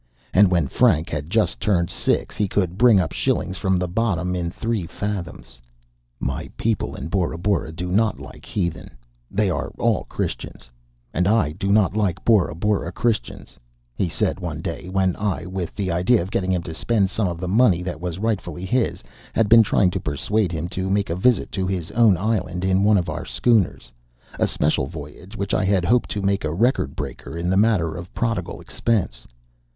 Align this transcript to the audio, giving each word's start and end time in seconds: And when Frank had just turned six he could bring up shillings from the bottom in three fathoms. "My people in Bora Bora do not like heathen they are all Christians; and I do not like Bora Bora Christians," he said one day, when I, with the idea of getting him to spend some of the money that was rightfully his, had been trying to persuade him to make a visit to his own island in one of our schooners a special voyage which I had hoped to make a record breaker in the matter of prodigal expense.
And 0.33 0.49
when 0.49 0.65
Frank 0.67 1.11
had 1.11 1.29
just 1.29 1.59
turned 1.59 1.91
six 1.91 2.35
he 2.35 2.47
could 2.47 2.75
bring 2.75 2.99
up 2.99 3.11
shillings 3.11 3.55
from 3.55 3.77
the 3.77 3.87
bottom 3.87 4.33
in 4.35 4.49
three 4.49 4.87
fathoms. 4.87 5.61
"My 6.19 6.49
people 6.57 6.95
in 6.95 7.07
Bora 7.07 7.37
Bora 7.37 7.71
do 7.71 7.91
not 7.91 8.19
like 8.19 8.43
heathen 8.43 8.89
they 9.29 9.47
are 9.51 9.69
all 9.77 10.05
Christians; 10.05 10.71
and 11.13 11.27
I 11.27 11.51
do 11.51 11.67
not 11.71 11.95
like 11.95 12.25
Bora 12.25 12.55
Bora 12.55 12.91
Christians," 12.91 13.59
he 13.93 14.09
said 14.09 14.39
one 14.39 14.59
day, 14.59 14.89
when 14.89 15.15
I, 15.17 15.45
with 15.45 15.75
the 15.75 15.91
idea 15.91 16.23
of 16.23 16.31
getting 16.31 16.51
him 16.51 16.63
to 16.63 16.73
spend 16.73 17.11
some 17.11 17.27
of 17.27 17.39
the 17.39 17.47
money 17.47 17.83
that 17.83 18.01
was 18.01 18.17
rightfully 18.17 18.65
his, 18.65 19.03
had 19.33 19.47
been 19.47 19.61
trying 19.61 19.91
to 19.91 19.99
persuade 19.99 20.51
him 20.51 20.67
to 20.69 20.89
make 20.89 21.11
a 21.11 21.15
visit 21.15 21.51
to 21.51 21.67
his 21.67 21.91
own 21.91 22.17
island 22.17 22.65
in 22.65 22.83
one 22.83 22.97
of 22.97 23.07
our 23.07 23.23
schooners 23.23 23.91
a 24.39 24.47
special 24.47 24.87
voyage 24.87 25.35
which 25.37 25.53
I 25.53 25.63
had 25.63 25.85
hoped 25.85 26.09
to 26.09 26.23
make 26.23 26.43
a 26.43 26.51
record 26.51 26.95
breaker 26.95 27.37
in 27.37 27.51
the 27.51 27.55
matter 27.55 27.95
of 27.95 28.11
prodigal 28.15 28.59
expense. 28.61 29.27